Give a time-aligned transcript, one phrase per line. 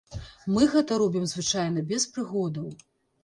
[0.53, 2.67] Мы гэта робім звычайна без прыгодаў.